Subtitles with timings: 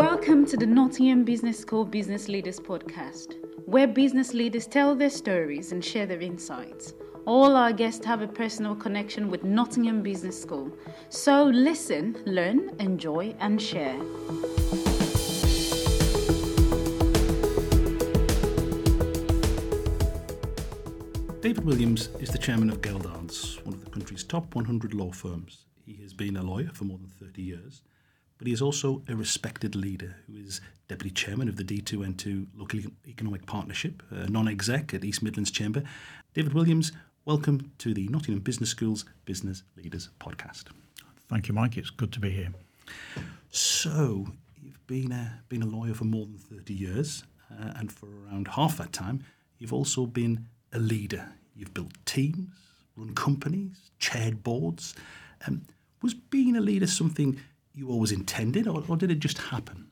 [0.00, 3.34] Welcome to the Nottingham Business School Business Leaders Podcast,
[3.66, 6.94] where business leaders tell their stories and share their insights.
[7.26, 10.72] All our guests have a personal connection with Nottingham Business School.
[11.10, 14.00] So listen, learn, enjoy, and share.
[21.42, 25.66] David Williams is the chairman of Geldards, one of the country's top 100 law firms.
[25.84, 27.82] He has been a lawyer for more than 30 years,
[28.40, 32.80] but he is also a respected leader who is deputy chairman of the D2N2 Local
[33.06, 35.82] Economic Partnership, a non-exec at East Midlands Chamber.
[36.32, 36.90] David Williams,
[37.26, 40.68] welcome to the Nottingham Business School's Business Leaders podcast.
[41.28, 41.76] Thank you, Mike.
[41.76, 42.48] It's good to be here.
[43.50, 44.28] So,
[44.58, 48.48] you've been a, been a lawyer for more than 30 years, uh, and for around
[48.48, 49.22] half that time,
[49.58, 51.30] you've also been a leader.
[51.54, 52.48] You've built teams,
[52.96, 54.94] run companies, chaired boards.
[55.46, 55.66] Um,
[56.02, 57.38] was being a leader something
[57.74, 59.90] you always intended, or, or, did it just happen?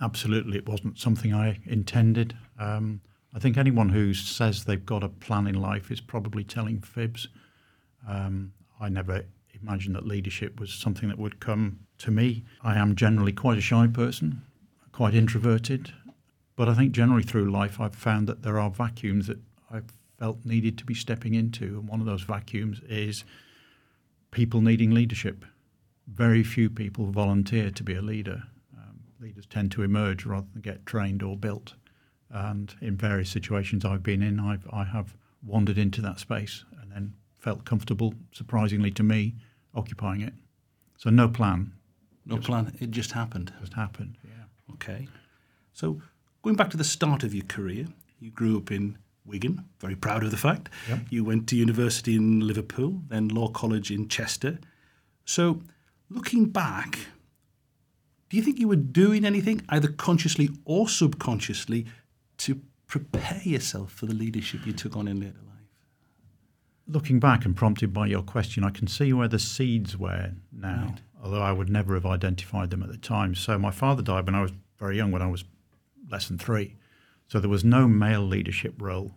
[0.00, 2.36] Absolutely, it wasn't something I intended.
[2.58, 3.00] Um,
[3.34, 7.28] I think anyone who says they've got a plan in life is probably telling fibs.
[8.08, 9.24] Um, I never
[9.60, 12.44] imagined that leadership was something that would come to me.
[12.62, 14.42] I am generally quite a shy person,
[14.92, 15.92] quite introverted,
[16.56, 19.38] but I think generally through life I've found that there are vacuums that
[19.70, 19.80] I
[20.18, 21.64] felt needed to be stepping into.
[21.64, 23.24] And one of those vacuums is
[24.30, 25.44] people needing leadership.
[26.12, 28.42] Very few people volunteer to be a leader.
[28.76, 31.74] Um, leaders tend to emerge rather than get trained or built.
[32.30, 36.90] And in various situations I've been in, I've, I have wandered into that space and
[36.92, 39.34] then felt comfortable, surprisingly to me,
[39.74, 40.34] occupying it.
[40.96, 41.72] So no plan.
[42.26, 42.76] No just, plan.
[42.80, 43.52] It just happened.
[43.60, 44.18] Just happened.
[44.24, 44.74] Yeah.
[44.74, 45.08] Okay.
[45.72, 46.00] So
[46.42, 47.86] going back to the start of your career,
[48.18, 50.68] you grew up in Wigan, very proud of the fact.
[50.88, 50.98] Yep.
[51.10, 54.58] You went to university in Liverpool, then Law College in Chester.
[55.24, 55.62] So,
[56.10, 56.98] looking back,
[58.28, 61.86] do you think you were doing anything, either consciously or subconsciously,
[62.38, 65.56] to prepare yourself for the leadership you took on in later life?
[66.86, 70.86] Looking back and prompted by your question, I can see where the seeds were now,
[70.88, 71.00] right.
[71.22, 73.34] although I would never have identified them at the time.
[73.34, 75.44] So, my father died when I was very young, when I was
[76.10, 76.76] less than three.
[77.28, 79.12] So there was no male leadership role.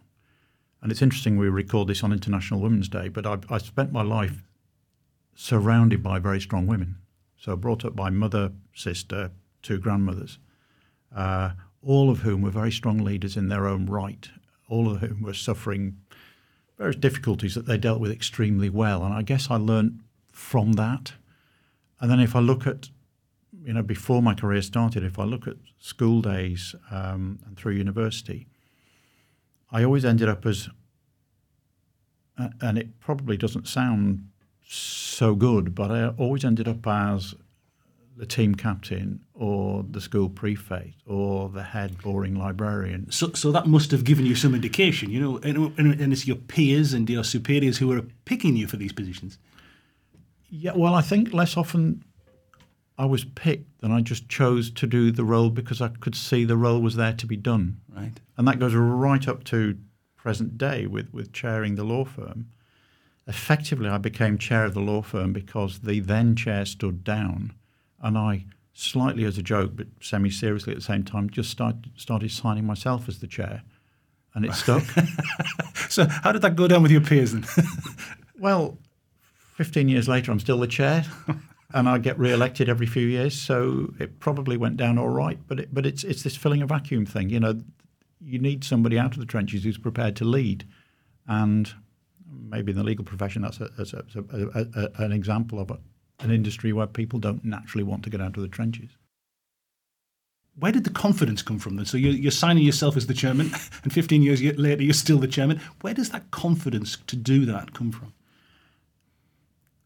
[0.82, 4.04] And it's interesting we record this on International Women's Day, but I, I spent my
[4.04, 4.44] life
[5.36, 6.98] surrounded by very strong women.
[7.38, 10.40] So brought up by mother, sister, two grandmothers,
[11.16, 11.52] uh,
[11.82, 14.30] all of whom were very strong leaders in their own right,
[14.70, 15.98] all of whom were suffering
[16.78, 19.04] various difficulties that they dealt with extremely well.
[19.04, 20.00] And I guess I learned
[20.32, 21.14] from that.
[22.00, 22.90] And then if I look at
[23.64, 27.74] you know, before my career started, if I look at school days um, and through
[27.74, 28.48] university,
[29.72, 30.70] I always ended up as,
[32.38, 34.28] and it probably doesn't sound
[34.74, 37.36] so good, but I always ended up as
[38.16, 43.12] the team captain or the school prefect or the head boring librarian.
[43.12, 46.36] So, so that must have given you some indication, you know, and, and it's your
[46.36, 49.40] peers and your superiors who are picking you for these positions.
[50.50, 52.04] Yeah, well, I think less often
[52.98, 56.46] I was picked than I just chose to do the role because I could see
[56.46, 57.82] the role was there to be done.
[57.90, 58.14] Right.
[58.38, 59.78] And that goes right up to
[60.16, 62.50] present day with, with chairing the law firm.
[63.28, 67.54] Effectively, I became chair of the law firm because the then chair stood down
[68.02, 71.76] and I, slightly as a joke but semi seriously at the same time, just start,
[71.96, 73.64] started signing myself as the chair.
[74.36, 74.84] And it stuck.
[75.90, 77.46] so, how did that go down with your peers then?
[78.40, 78.80] well,
[79.58, 81.06] 15 years later, I'm still the chair
[81.74, 85.40] and I get re-elected every few years, so it probably went down all right.
[85.48, 87.30] But it, but it's it's this filling a vacuum thing.
[87.30, 87.60] You know,
[88.22, 90.66] you need somebody out of the trenches who's prepared to lead,
[91.28, 91.74] and
[92.50, 95.72] maybe in the legal profession that's, a, that's a, a, an example of
[96.20, 98.92] an industry where people don't naturally want to get out of the trenches.
[100.56, 101.86] Where did the confidence come from then?
[101.86, 103.52] So you're, you're signing yourself as the chairman,
[103.84, 105.60] and 15 years later you're still the chairman.
[105.82, 108.14] Where does that confidence to do that come from?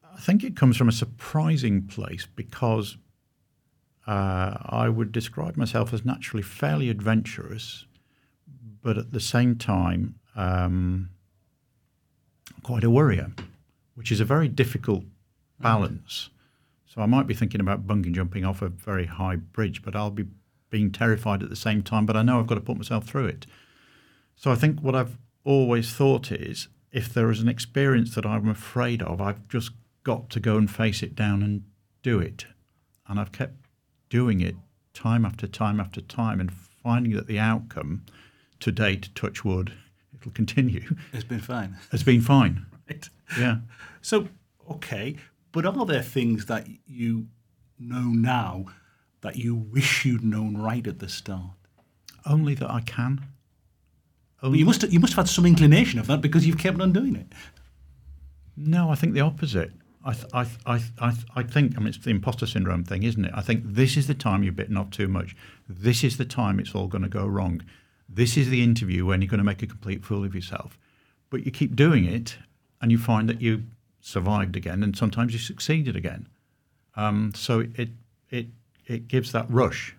[0.03, 2.97] I think it comes from a surprising place because
[4.07, 7.85] uh, I would describe myself as naturally fairly adventurous,
[8.81, 11.09] but at the same time, um,
[12.63, 13.31] quite a worrier,
[13.95, 15.03] which is a very difficult
[15.59, 16.29] balance.
[16.85, 20.11] So I might be thinking about bungee jumping off a very high bridge, but I'll
[20.11, 20.25] be
[20.69, 23.27] being terrified at the same time, but I know I've got to put myself through
[23.27, 23.45] it.
[24.35, 28.49] So I think what I've always thought is if there is an experience that I'm
[28.49, 29.71] afraid of, I've just
[30.03, 31.63] got to go and face it down and
[32.03, 32.45] do it.
[33.07, 33.55] And I've kept
[34.09, 34.55] doing it
[34.93, 38.05] time after time after time and finding that the outcome
[38.59, 39.73] to date, touch wood,
[40.19, 40.95] it'll continue.
[41.13, 41.77] It's been fine.
[41.91, 42.65] It's been fine.
[42.89, 43.09] Right.
[43.37, 43.57] Yeah.
[44.01, 44.27] So,
[44.69, 45.17] okay.
[45.51, 47.27] But are there things that you
[47.79, 48.65] know now
[49.21, 51.51] that you wish you'd known right at the start?
[52.25, 53.25] Only that I can.
[54.41, 56.93] Well, you must you must have had some inclination of that because you've kept on
[56.93, 57.27] doing it.
[58.55, 59.71] No, I think the opposite.
[60.05, 62.45] I, th- I, th- I, th- I, th- I think, I mean, it's the imposter
[62.45, 63.31] syndrome thing, isn't it?
[63.35, 65.35] I think this is the time you're bitten off too much.
[65.67, 67.61] This is the time it's all going to go wrong.
[68.09, 70.77] This is the interview when you're going to make a complete fool of yourself.
[71.29, 72.37] But you keep doing it
[72.81, 73.63] and you find that you
[73.99, 76.27] survived again and sometimes you succeeded again.
[76.95, 77.89] Um, so it,
[78.29, 78.47] it,
[78.85, 79.95] it gives that rush.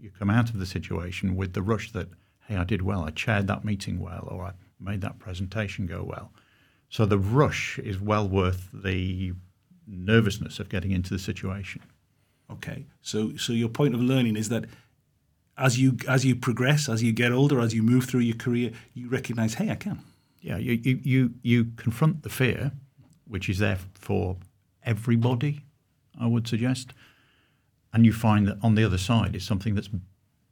[0.00, 2.08] You come out of the situation with the rush that,
[2.48, 6.02] hey, I did well, I chaired that meeting well, or I made that presentation go
[6.02, 6.32] well.
[6.88, 9.32] So the rush is well worth the
[9.86, 11.82] nervousness of getting into the situation.
[12.50, 14.66] Okay, so so your point of learning is that
[15.56, 18.72] as you as you progress, as you get older, as you move through your career,
[18.94, 20.00] you recognise, hey, I can.
[20.40, 22.72] Yeah, you you you, you confront the fear,
[23.26, 24.36] which is there for
[24.84, 25.60] everybody,
[26.20, 26.92] I would suggest,
[27.92, 29.90] and you find that on the other side is something that's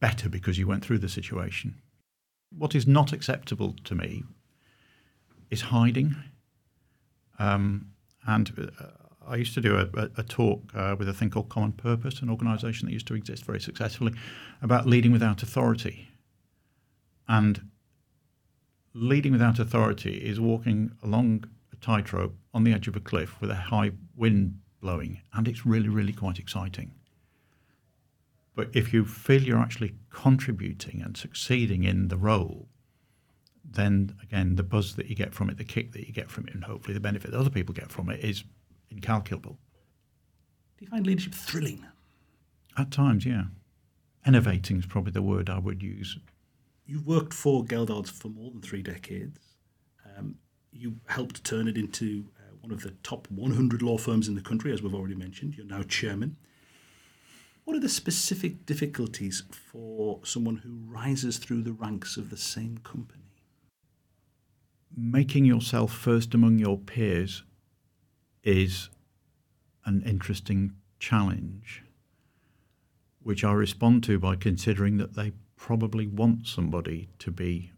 [0.01, 1.75] better because you went through the situation.
[2.57, 4.25] What is not acceptable to me
[5.51, 6.17] is hiding.
[7.39, 7.87] Um,
[8.27, 8.85] and uh,
[9.31, 12.21] I used to do a, a, a talk uh, with a thing called Common Purpose,
[12.21, 14.13] an organisation that used to exist very successfully,
[14.61, 16.09] about leading without authority.
[17.29, 17.71] And
[18.93, 23.51] leading without authority is walking along a tightrope on the edge of a cliff with
[23.51, 26.91] a high wind blowing, and it's really, really quite exciting.
[28.57, 32.69] But if you feel you're actually contributing and succeeding in the role,
[33.65, 36.49] then again, the buzz that you get from it, the kick that you get from
[36.49, 38.43] it, and hopefully the benefit that other people get from it is
[38.91, 39.59] incalculable.
[40.79, 41.87] Do you find leadership thrilling?
[42.77, 43.45] At times, yeah.
[44.27, 46.19] Innovating is probably the word I would use.
[46.87, 49.39] You've worked for Geldards for more than three decades.
[50.17, 50.37] Um,
[50.73, 54.41] you helped turn it into uh, one of the top 100 law firms in the
[54.41, 55.55] country, as we've already mentioned.
[55.57, 56.37] You're now chairman.
[57.65, 62.79] What are the specific difficulties for someone who rises through the ranks of the same
[62.79, 63.25] company?
[64.97, 67.45] Making yourself first among your peers
[68.43, 68.89] is
[69.85, 71.83] an interesting challenge,
[73.23, 77.73] which I respond to by considering that they probably want somebody to be,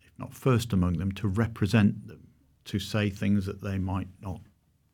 [0.00, 2.28] if not first among them, to represent them,
[2.64, 4.40] to say things that they might not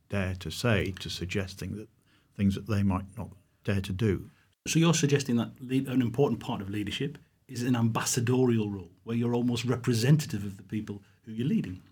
[0.08, 1.88] dare to say, to suggest things that,
[2.36, 3.30] things that they might not
[3.64, 4.30] dare to do.
[4.66, 7.18] So you're suggesting that an important part of leadership
[7.48, 11.82] is an ambassadorial role, where you're almost representative of the people who you're leading.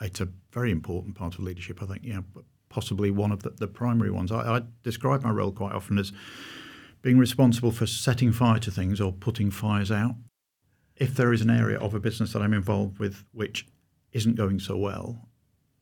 [0.00, 2.00] It's a very important part of leadership, I think.
[2.04, 2.20] Yeah,
[2.68, 4.30] possibly one of the, the primary ones.
[4.30, 6.12] I, I describe my role quite often as
[7.02, 10.16] being responsible for setting fire to things or putting fires out.
[10.96, 13.66] If there is an area of a business that I'm involved with which
[14.12, 15.28] isn't going so well,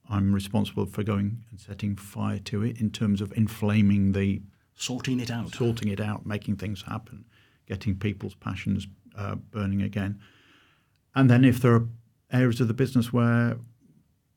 [0.09, 4.43] I'm responsible for going and setting fire to it in terms of inflaming the
[4.75, 7.25] sorting it out, sorting it out, making things happen,
[7.67, 10.21] getting people's passions uh, burning again.
[11.15, 11.89] And then if there are
[12.33, 13.57] areas of the business where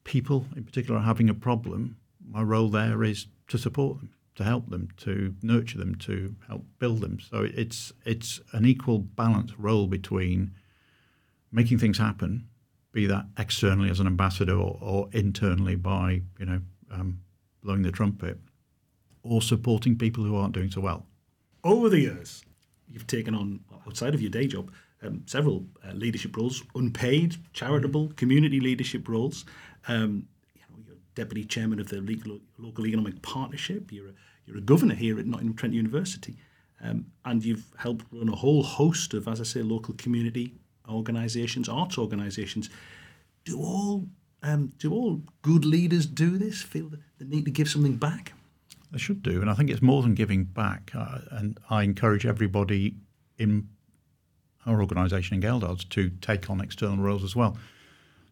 [0.07, 4.43] people in particular are having a problem, my role there is to support them, to
[4.43, 7.19] help them, to nurture them, to help build them.
[7.19, 10.53] So it's it's an equal balance role between
[11.51, 12.47] making things happen,
[12.93, 17.19] be that externally as an ambassador or, or internally by you know um,
[17.61, 18.39] blowing the trumpet,
[19.23, 21.05] or supporting people who aren't doing so well.
[21.65, 22.45] Over the years,
[22.89, 24.71] you've taken on outside of your day job
[25.03, 29.45] um, several uh, leadership roles, unpaid, charitable, community leadership roles.
[29.87, 33.91] Um, you know, you're deputy chairman of the legal, local economic partnership.
[33.91, 34.13] You're a,
[34.45, 36.37] you're a governor here at Nottingham Trent University,
[36.83, 40.53] um, and you've helped run a whole host of, as I say, local community
[40.89, 42.69] organisations, arts organisations.
[43.45, 44.07] Do all
[44.43, 46.61] um, do all good leaders do this?
[46.61, 48.33] Feel the, the need to give something back?
[48.91, 50.91] They should do, and I think it's more than giving back.
[50.95, 52.95] Uh, and I encourage everybody
[53.37, 53.67] in
[54.67, 57.57] our organisation in Geldards to take on external roles as well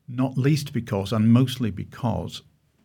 [0.07, 2.41] not least because, and mostly because,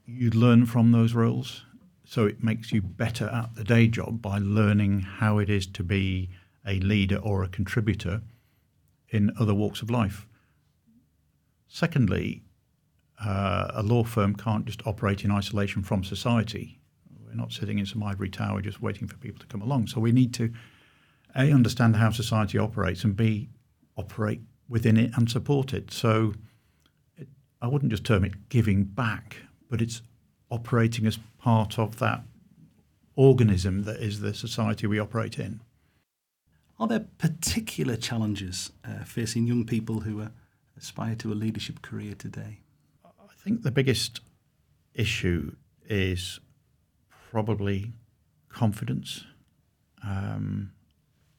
[0.07, 1.65] you learn from those roles.
[2.05, 5.85] So it makes you better at the day job by learning how it is to
[5.85, 6.31] be
[6.67, 8.23] a leader or a contributor
[9.09, 10.27] in other walks of life.
[11.69, 12.43] Secondly,
[13.25, 16.81] uh, a law firm can't just operate in isolation from society.
[17.25, 19.87] We're not sitting in some ivory tower just waiting for people to come along.
[19.87, 20.53] So we need to
[21.35, 23.49] a understand how society operates and b
[23.97, 25.91] operate within it and support it.
[25.91, 26.35] So
[27.61, 29.37] I wouldn't just term it giving back,
[29.69, 30.03] but it's
[30.51, 32.23] operating as part of that
[33.17, 35.61] organism that is the society we operate in.
[36.79, 40.29] Are there particular challenges uh, facing young people who uh,
[40.79, 42.61] aspire to a leadership career today?
[43.05, 44.21] I think the biggest
[44.95, 45.57] issue
[45.87, 46.41] is
[47.31, 47.93] probably
[48.49, 49.25] confidence
[50.03, 50.73] Um,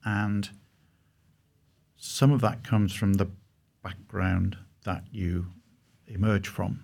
[0.03, 0.49] and
[1.97, 3.29] some of that comes from the
[3.83, 5.47] background that you
[6.07, 6.83] emerge from.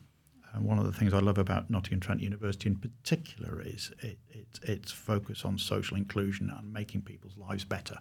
[0.53, 4.17] And one of the things I love about Nottingham Trent University in particular is it,
[4.29, 7.97] it, its focus on social inclusion and making people's lives better,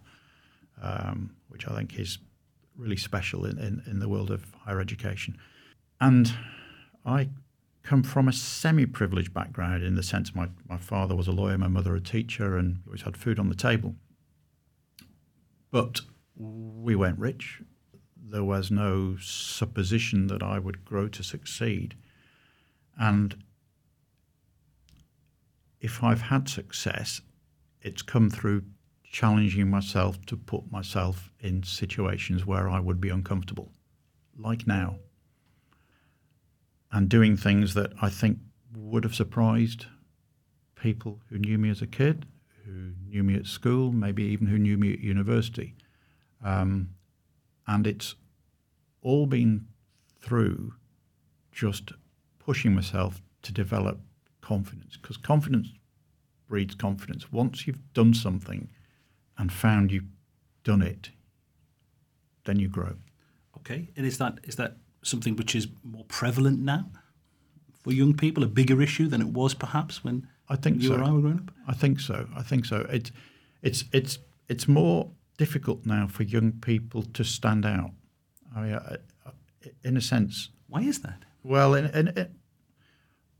[0.83, 2.19] um, which I think is
[2.77, 5.39] really special in, in, in the world of higher education.
[6.01, 6.33] And
[7.05, 7.31] I
[7.83, 11.69] come from a semi-privileged background in the sense my, my father was a lawyer, my
[11.69, 13.95] mother a teacher, and always had food on the table.
[15.76, 16.00] But
[16.35, 17.61] we weren't rich.
[18.16, 21.97] There was no supposition that I would grow to succeed.
[22.99, 23.45] And
[25.78, 27.21] if I've had success,
[27.83, 28.62] it's come through
[29.04, 33.71] challenging myself to put myself in situations where I would be uncomfortable,
[34.35, 35.00] like now
[36.90, 38.38] and doing things that I think
[38.75, 39.85] would have surprised
[40.75, 42.25] people who knew me as a kid,
[42.67, 45.75] who knew me at school, maybe even who knew me at university.
[46.45, 46.91] Um,
[47.67, 48.15] and it's
[49.03, 49.67] all been
[50.21, 50.75] through
[51.53, 51.93] just
[52.39, 54.01] pushing myself to develop
[54.41, 55.69] confidence because confidence
[56.49, 57.33] breeds confidence.
[57.33, 58.69] Once you've done something
[59.39, 60.05] and found you've
[60.65, 61.11] done it,
[62.45, 62.95] then you grow.
[63.59, 66.87] Okay, and is that is that something which is more prevalent now
[67.83, 70.97] for young people, a bigger issue than it was perhaps when I think you so.
[70.97, 71.50] or I were growing up?
[71.67, 72.29] I think so.
[72.37, 72.87] I think so.
[72.91, 73.11] It's
[73.62, 77.91] it's it's it's more difficult now for young people to stand out.
[78.55, 79.31] I mean, I, I,
[79.85, 80.50] in a sense.
[80.69, 81.25] Why is that?
[81.43, 82.35] Well, in, in, in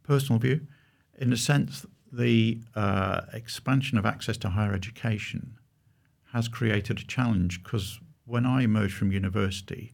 [0.03, 0.67] personal view,
[1.19, 5.59] in a sense, the uh, expansion of access to higher education
[6.33, 9.93] has created a challenge because when I emerged from university,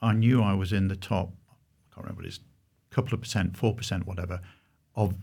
[0.00, 2.40] I knew I was in the top, I can't remember what it is,
[2.90, 4.40] a couple of percent, 4%, whatever,
[4.94, 5.14] of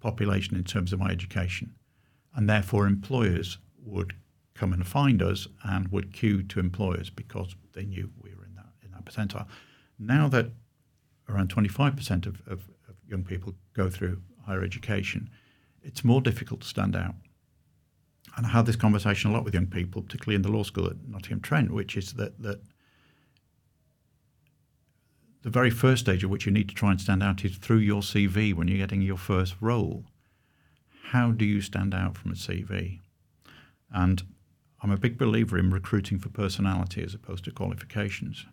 [0.00, 1.74] population in terms of my education.
[2.34, 4.14] And therefore, employers would
[4.54, 8.54] come and find us and would queue to employers because they knew we were in
[8.56, 9.46] that, in that percentile.
[9.98, 10.50] Now that
[11.28, 15.30] around 25% of, of, of young people go through higher education,
[15.82, 17.14] it's more difficult to stand out.
[18.36, 20.86] And I had this conversation a lot with young people, particularly in the law school
[20.86, 22.60] at Nottingham Trent, which is that, that
[25.42, 27.78] the very first stage at which you need to try and stand out is through
[27.78, 30.04] your CV when you're getting your first role.
[31.10, 33.00] How do you stand out from a CV?
[33.92, 34.22] And
[34.82, 38.46] I'm a big believer in recruiting for personality as opposed to qualifications.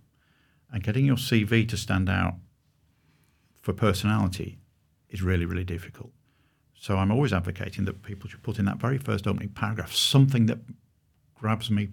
[0.71, 2.35] And getting your CV to stand out
[3.61, 4.59] for personality
[5.09, 6.11] is really, really difficult.
[6.77, 10.45] So I'm always advocating that people should put in that very first opening paragraph something
[10.45, 10.59] that
[11.33, 11.89] grabs me,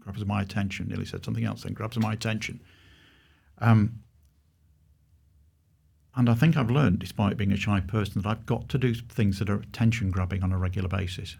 [0.00, 0.88] grabs my attention.
[0.88, 2.60] Nearly said something else, then grabs my attention
[3.60, 4.00] um,
[6.18, 8.92] and I think I've learned, despite being a shy person, that I've got to do
[8.92, 11.36] things that are attention grabbing on a regular basis.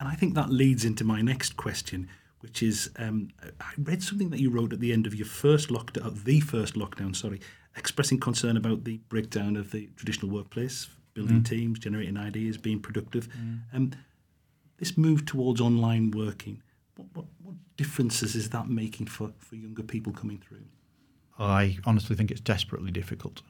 [0.00, 2.08] And I think that leads into my next question,
[2.40, 3.28] which is um,
[3.60, 6.74] I read something that you wrote at the end of your first lockdown, the first
[6.74, 7.40] lockdown, sorry,
[7.76, 11.48] expressing concern about the breakdown of the traditional workplace, building mm.
[11.48, 13.28] teams, generating ideas, being productive.
[13.28, 13.60] Mm.
[13.72, 13.92] Um,
[14.78, 16.60] this move towards online working,
[16.96, 20.64] what, what, what differences is that making for, for younger people coming through?
[21.38, 23.42] I honestly think it's desperately difficult.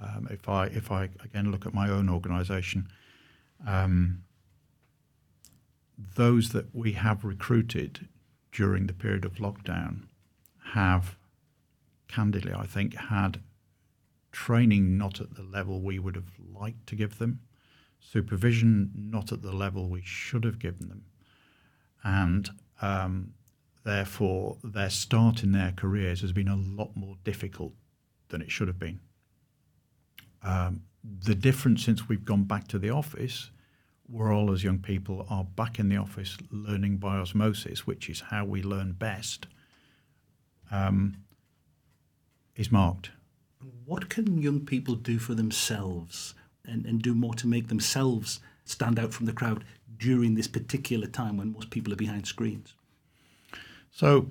[0.00, 2.88] Um, if I if I again look at my own organisation,
[3.66, 4.24] um,
[6.16, 8.08] those that we have recruited
[8.52, 10.02] during the period of lockdown
[10.72, 11.16] have,
[12.08, 13.40] candidly, I think, had
[14.32, 17.40] training not at the level we would have liked to give them,
[18.00, 21.04] supervision not at the level we should have given them,
[22.02, 22.50] and
[22.82, 23.34] um,
[23.84, 27.74] Therefore, their start in their careers has been a lot more difficult
[28.28, 29.00] than it should have been.
[30.42, 33.50] Um, the difference since we've gone back to the office,
[34.08, 38.20] we're all as young people are back in the office learning by osmosis, which is
[38.20, 39.46] how we learn best,
[40.70, 41.16] um,
[42.56, 43.10] is marked.
[43.84, 48.98] What can young people do for themselves and, and do more to make themselves stand
[48.98, 49.64] out from the crowd
[49.98, 52.74] during this particular time when most people are behind screens?
[53.94, 54.26] So,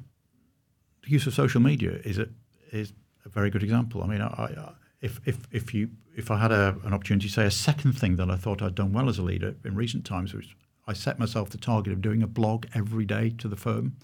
[1.03, 2.27] the use of social media is a
[2.71, 2.91] is
[3.25, 4.03] a very good example.
[4.03, 7.33] I mean, I, I, if if if you if I had a, an opportunity to
[7.33, 10.03] say a second thing that I thought I'd done well as a leader in recent
[10.03, 10.47] times was
[10.85, 13.95] I set myself the target of doing a blog every day to the firm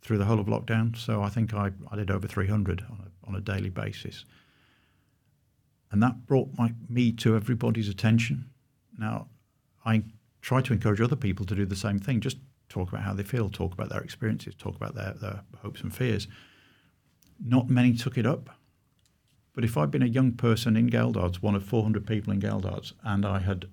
[0.00, 0.96] through the whole of lockdown.
[0.96, 4.24] So I think I, I did over 300 on a, on a daily basis.
[5.92, 8.46] And that brought my, me to everybody's attention.
[8.98, 9.28] Now,
[9.84, 10.04] I
[10.40, 12.20] try to encourage other people to do the same thing.
[12.20, 12.38] Just
[12.74, 15.94] talk about how they feel, talk about their experiences, talk about their, their hopes and
[15.94, 16.28] fears.
[17.44, 18.50] Not many took it up.
[19.54, 22.92] But if I'd been a young person in Geldards, one of 400 people in Geldards,
[23.04, 23.66] and I had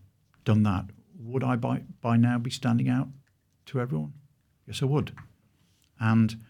[0.46, 0.86] done that,
[1.20, 3.08] would I by, by now be standing out?
[3.72, 4.14] to everyone?
[4.68, 5.14] Yes, I would.
[6.00, 6.44] And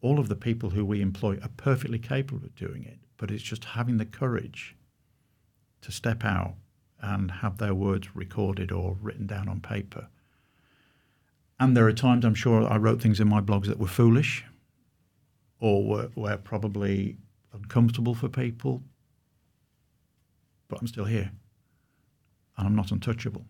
[0.00, 3.42] all of the people who we employ are perfectly capable of doing it, but it's
[3.42, 4.76] just having the courage
[5.82, 6.54] to step out
[7.00, 10.08] and have their words recorded or written down on paper.
[11.60, 14.44] And there are times I'm sure I wrote things in my blogs that were foolish
[15.60, 17.18] or were, were probably
[17.52, 18.82] uncomfortable for people,
[20.68, 21.30] but I'm still here
[22.56, 23.44] and I'm not untouchable.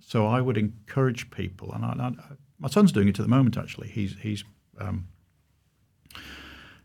[0.00, 2.12] So I would encourage people, and I, I,
[2.58, 3.56] my son's doing it at the moment.
[3.56, 4.44] Actually, he's he's
[4.78, 5.08] um,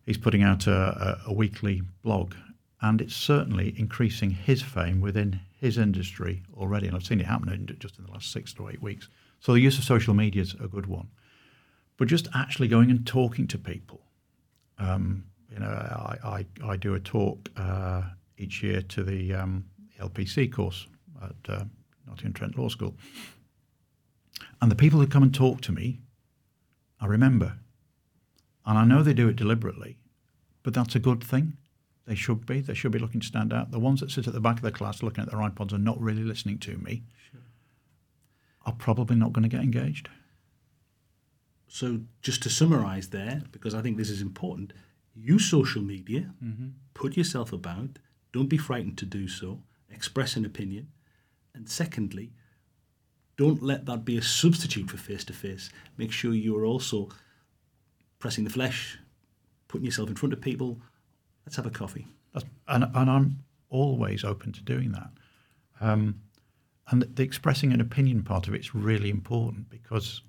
[0.06, 2.34] he's putting out a, a, a, weekly blog,
[2.82, 6.88] and it's certainly increasing his fame within his industry already.
[6.88, 9.08] And I've seen it happen just in the last six to eight weeks.
[9.44, 11.10] So the use of social media is a good one,
[11.98, 14.00] but just actually going and talking to people.
[14.80, 18.04] Um, you know, I, I, I, do a talk uh,
[18.38, 19.66] each year to the um,
[20.00, 20.88] LPC course
[21.22, 21.66] at uh,
[22.08, 22.96] Nottingham Trent Law School.
[24.62, 26.00] And the people who come and talk to me,
[27.02, 27.58] I remember.
[28.66, 29.98] And I know they do it deliberately,
[30.64, 31.58] but that's a good thing.
[32.08, 32.62] They should be.
[32.62, 33.72] They should be looking to stand out.
[33.72, 35.78] The ones that sit at the back of the class looking at their iPods are
[35.78, 37.42] not really listening to me sure.
[38.66, 40.10] Are probably not going to get engaged.
[41.68, 44.74] So, just to summarize there, because I think this is important,
[45.16, 46.68] use social media, mm-hmm.
[46.94, 47.98] put yourself about,
[48.32, 50.90] don't be frightened to do so, express an opinion,
[51.56, 52.32] and secondly,
[53.38, 55.72] don't let that be a substitute for face to face.
[55.98, 57.10] Make sure you are also
[58.20, 59.00] pressing the flesh,
[59.68, 60.80] putting yourself in front of people.
[61.46, 62.08] Let's have a coffee.
[62.68, 65.10] and, and I'm always open to doing that.
[65.82, 66.22] Um,
[66.90, 70.22] and the, expressing an opinion part of it is really important because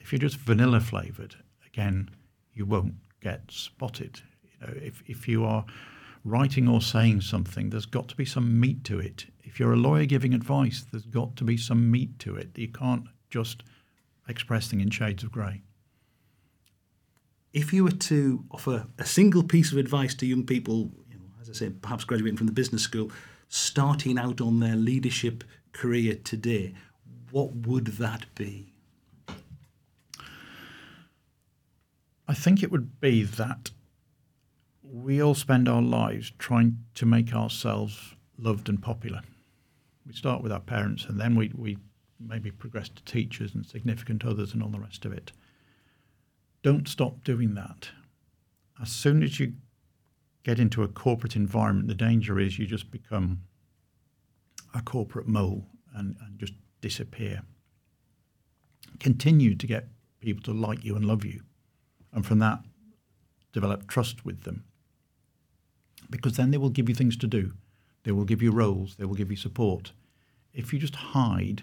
[0.00, 2.10] if you're just vanilla flavored, again,
[2.54, 4.20] you won't get spotted.
[4.42, 5.64] You know, if if you are
[6.24, 9.26] writing or saying something, there's got to be some meat to it.
[9.44, 12.56] If you're a lawyer giving advice, there's got to be some meat to it.
[12.56, 13.62] You can't just
[14.28, 15.62] express things in shades of grey.
[17.52, 21.24] If you were to offer a single piece of advice to young people, you know,
[21.40, 23.10] as I say, perhaps graduating from the business school,
[23.48, 26.74] starting out on their leadership career today,
[27.30, 28.72] what would that be?
[32.26, 33.70] I think it would be that
[34.82, 39.22] we all spend our lives trying to make ourselves loved and popular.
[40.06, 41.78] We start with our parents and then we, we
[42.20, 45.32] maybe progress to teachers and significant others and all the rest of it.
[46.62, 47.90] Don't stop doing that.
[48.80, 49.54] As soon as you
[50.44, 53.42] get into a corporate environment, the danger is you just become
[54.74, 57.42] a corporate mole and, and just disappear.
[59.00, 59.88] Continue to get
[60.20, 61.42] people to like you and love you.
[62.12, 62.60] And from that,
[63.52, 64.64] develop trust with them
[66.10, 67.52] because then they will give you things to do.
[68.04, 68.96] They will give you roles.
[68.96, 69.92] They will give you support.
[70.52, 71.62] If you just hide,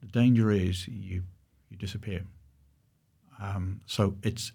[0.00, 1.24] the danger is you
[1.68, 2.24] you disappear.
[3.40, 4.52] Um, so it's.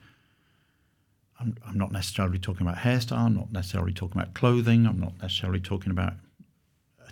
[1.39, 3.17] I'm, I'm not necessarily talking about hairstyle.
[3.17, 4.85] I'm not necessarily talking about clothing.
[4.85, 6.13] I'm not necessarily talking about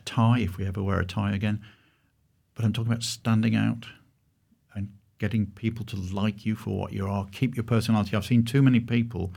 [0.01, 1.61] a tie if we ever wear a tie again.
[2.55, 3.87] But I'm talking about standing out
[4.75, 7.27] and getting people to like you for what you are.
[7.31, 8.15] Keep your personality.
[8.15, 9.33] I've seen too many people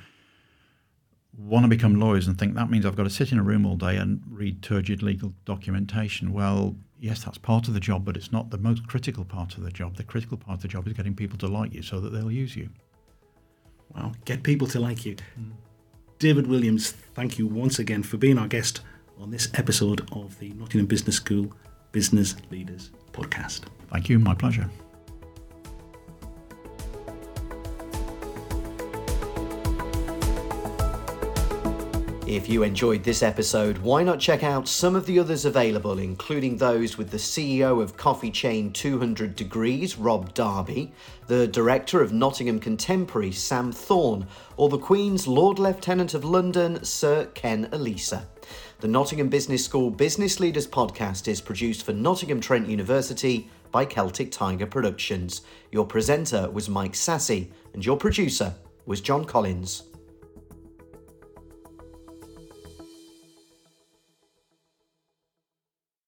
[1.36, 3.66] want to become lawyers and think that means I've got to sit in a room
[3.66, 6.32] all day and read turgid legal documentation.
[6.32, 9.64] Well, yes, that's part of the job, but it's not the most critical part of
[9.64, 9.96] the job.
[9.96, 12.30] The critical part of the job is getting people to like you so that they'll
[12.30, 12.70] use you.
[13.94, 15.16] Well, get people to like you.
[15.38, 15.52] Mm.
[16.18, 18.80] David Williams, thank you once again for being our guest
[19.18, 21.52] on this episode of the Nottingham Business School
[21.92, 23.62] Business Leaders Podcast.
[23.90, 24.68] Thank you, my pleasure.
[32.26, 36.56] If you enjoyed this episode, why not check out some of the others available, including
[36.56, 40.90] those with the CEO of coffee chain 200 Degrees, Rob Darby,
[41.26, 47.26] the director of Nottingham Contemporary, Sam Thorne, or the Queen's Lord Lieutenant of London, Sir
[47.34, 48.24] Ken Olisa.
[48.84, 54.30] The Nottingham Business School Business Leaders podcast is produced for Nottingham Trent University by Celtic
[54.30, 55.40] Tiger Productions.
[55.72, 59.84] Your presenter was Mike Sassi, and your producer was John Collins.